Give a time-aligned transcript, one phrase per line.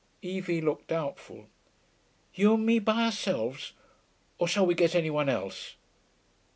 [0.23, 1.45] Evie looked doubtful.
[2.33, 3.73] 'You and me by ourselves?
[4.39, 5.75] Or shall we get any one else?'